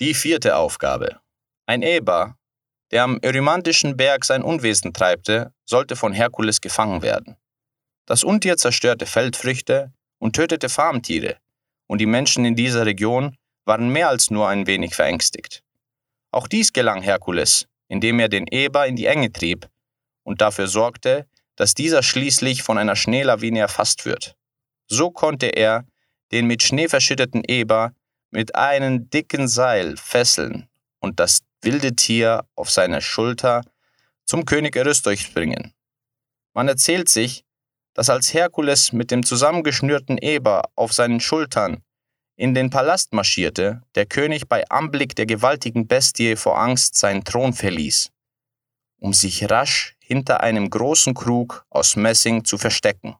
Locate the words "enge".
19.04-19.30